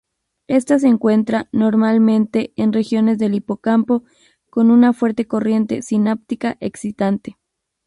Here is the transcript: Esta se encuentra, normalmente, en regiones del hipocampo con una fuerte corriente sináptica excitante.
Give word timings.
Esta 0.47 0.79
se 0.79 0.87
encuentra, 0.87 1.47
normalmente, 1.51 2.53
en 2.55 2.73
regiones 2.73 3.19
del 3.19 3.35
hipocampo 3.35 4.03
con 4.49 4.71
una 4.71 4.93
fuerte 4.93 5.27
corriente 5.27 5.83
sináptica 5.83 6.57
excitante. 6.59 7.37